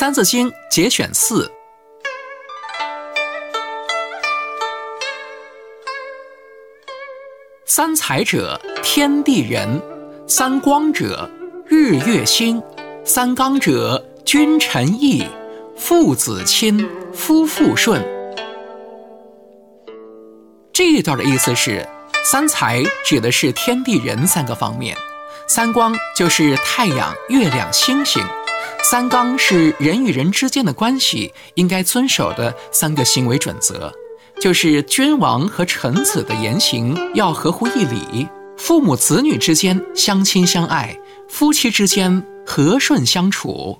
[0.00, 1.52] 三字经》节选四：
[7.66, 9.78] 三才者，天地人；
[10.26, 11.28] 三光者，
[11.66, 12.58] 日月星；
[13.04, 15.26] 三纲者，君臣义；
[15.76, 18.02] 父子亲，夫妇顺。
[20.72, 21.86] 这一段的意思是，
[22.24, 24.96] 三才指的是天地人三个方面，
[25.46, 28.24] 三光就是太阳、月亮、星星。
[28.82, 33.92] 三纲是人与人之间的关系应该遵守的三个行为准则，
[34.40, 43.78] 就是君王和臣子的言行要合乎义理，父母子女之间相亲相爱，夫妻之间和顺相处。